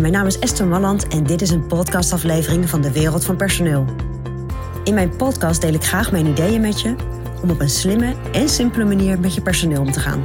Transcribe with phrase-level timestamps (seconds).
[0.00, 3.84] Mijn naam is Esther Malland en dit is een podcastaflevering van de Wereld van Personeel.
[4.84, 6.94] In mijn podcast deel ik graag mijn ideeën met je
[7.42, 10.22] om op een slimme en simpele manier met je personeel om te gaan.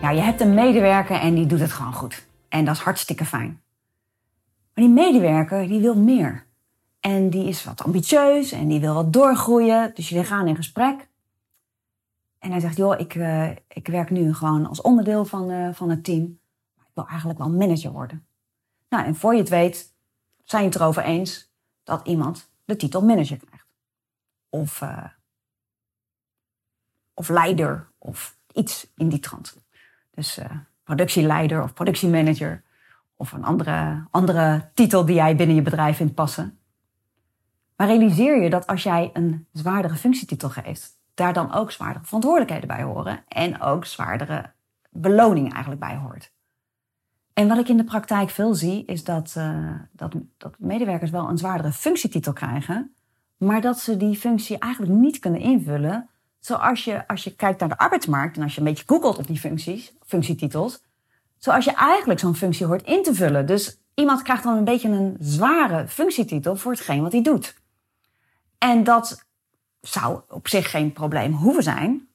[0.00, 2.26] Ja, je hebt een medewerker en die doet het gewoon goed.
[2.48, 3.60] En dat is hartstikke fijn.
[4.74, 6.46] Maar die medewerker die wil meer.
[7.00, 9.90] En die is wat ambitieus en die wil wat doorgroeien.
[9.94, 11.10] Dus jullie gaan in gesprek.
[12.42, 15.90] En hij zegt, joh, ik, uh, ik werk nu gewoon als onderdeel van, uh, van
[15.90, 16.38] het team.
[16.74, 18.26] Maar ik wil eigenlijk wel manager worden.
[18.88, 19.94] Nou, en voor je het weet,
[20.44, 23.66] zijn het erover eens dat iemand de titel manager krijgt.
[24.48, 25.04] Of, uh,
[27.14, 29.56] of leider, of iets in die trant.
[30.10, 30.40] Dus
[30.84, 32.62] productieleider of productiemanager.
[33.16, 36.58] Of een andere, andere titel die jij binnen je bedrijf vindt passen.
[37.76, 42.68] Maar realiseer je dat als jij een zwaardere functietitel geeft, daar dan ook zwaardere verantwoordelijkheden
[42.68, 44.52] bij horen en ook zwaardere
[44.90, 46.32] beloning eigenlijk bij hoort.
[47.32, 51.28] En wat ik in de praktijk veel zie, is dat, uh, dat, dat medewerkers wel
[51.28, 52.94] een zwaardere functietitel krijgen,
[53.36, 56.08] maar dat ze die functie eigenlijk niet kunnen invullen.
[56.40, 59.26] Zoals je, als je kijkt naar de arbeidsmarkt en als je een beetje googelt op
[59.26, 60.82] die functies, functietitels,
[61.38, 63.46] zoals je eigenlijk zo'n functie hoort in te vullen.
[63.46, 67.54] Dus iemand krijgt dan een beetje een zware functietitel voor hetgeen wat hij doet.
[68.58, 69.26] En dat
[69.82, 72.08] zou op zich geen probleem hoeven zijn,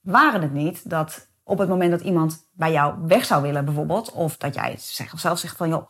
[0.00, 4.12] waren het niet dat op het moment dat iemand bij jou weg zou willen bijvoorbeeld,
[4.12, 5.88] of dat jij zelf zegt van joh,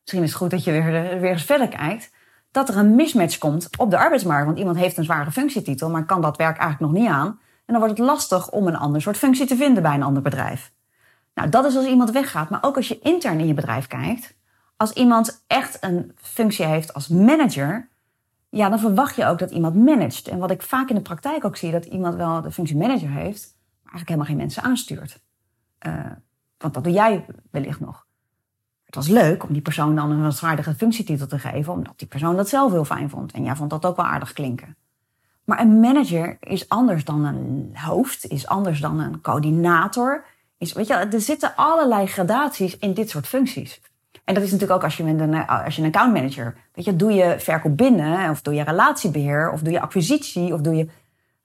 [0.00, 2.10] misschien is het goed dat je weer, weer eens verder kijkt,
[2.50, 4.46] dat er een mismatch komt op de arbeidsmarkt.
[4.46, 7.26] Want iemand heeft een zware functietitel, maar kan dat werk eigenlijk nog niet aan.
[7.26, 10.22] En dan wordt het lastig om een ander soort functie te vinden bij een ander
[10.22, 10.72] bedrijf.
[11.34, 12.50] Nou, dat is als iemand weggaat.
[12.50, 14.34] Maar ook als je intern in je bedrijf kijkt.
[14.76, 17.88] Als iemand echt een functie heeft als manager,
[18.54, 20.28] ja, dan verwacht je ook dat iemand managt.
[20.28, 23.10] En wat ik vaak in de praktijk ook zie, dat iemand wel de functie manager
[23.10, 25.20] heeft, maar eigenlijk helemaal geen mensen aanstuurt.
[25.86, 26.06] Uh,
[26.58, 28.06] want dat doe jij wellicht nog.
[28.84, 32.36] Het was leuk om die persoon dan een zwaardige functietitel te geven, omdat die persoon
[32.36, 33.32] dat zelf heel fijn vond.
[33.32, 34.76] En jij vond dat ook wel aardig klinken.
[35.44, 40.24] Maar een manager is anders dan een hoofd, is anders dan een coördinator.
[40.58, 43.80] Is, weet je, er zitten allerlei gradaties in dit soort functies.
[44.32, 46.96] En dat is natuurlijk ook als je, een, als je een account manager, weet je,
[46.96, 50.88] doe je verkoop binnen, of doe je relatiebeheer, of doe je acquisitie, of doe je,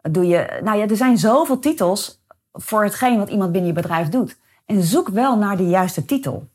[0.02, 2.22] doe je, nou ja, er zijn zoveel titels
[2.54, 4.38] voor hetgeen wat iemand binnen je bedrijf doet.
[4.66, 6.48] En zoek wel naar de juiste titel.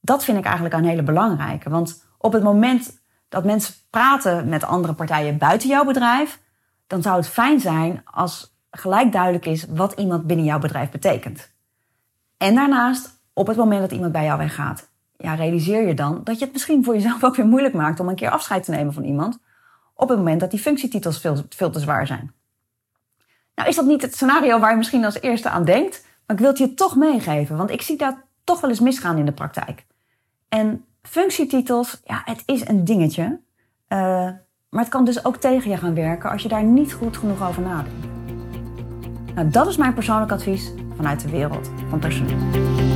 [0.00, 1.70] Dat vind ik eigenlijk een hele belangrijke.
[1.70, 6.40] Want op het moment dat mensen praten met andere partijen buiten jouw bedrijf,
[6.86, 11.50] dan zou het fijn zijn als gelijk duidelijk is wat iemand binnen jouw bedrijf betekent.
[12.36, 16.38] En daarnaast, op het moment dat iemand bij jou weggaat, ja, realiseer je dan dat
[16.38, 18.92] je het misschien voor jezelf ook weer moeilijk maakt om een keer afscheid te nemen
[18.92, 19.38] van iemand.
[19.94, 22.32] Op het moment dat die functietitels veel, veel te zwaar zijn.
[23.54, 26.42] Nou is dat niet het scenario waar je misschien als eerste aan denkt, maar ik
[26.42, 29.32] wil het je toch meegeven, want ik zie dat toch wel eens misgaan in de
[29.32, 29.86] praktijk.
[30.48, 33.40] En functietitels, ja, het is een dingetje.
[33.88, 33.98] Uh,
[34.68, 37.48] maar het kan dus ook tegen je gaan werken als je daar niet goed genoeg
[37.48, 38.06] over nadenkt.
[39.34, 42.95] Nou, dat is mijn persoonlijk advies vanuit de wereld van personeel.